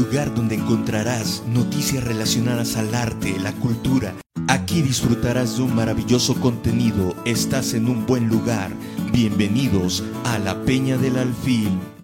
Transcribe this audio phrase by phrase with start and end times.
[0.00, 4.14] lugar donde encontrarás noticias relacionadas al arte, la cultura.
[4.48, 7.14] Aquí disfrutarás de un maravilloso contenido.
[7.26, 8.72] Estás en un buen lugar.
[9.12, 11.99] Bienvenidos a la Peña del Alfil.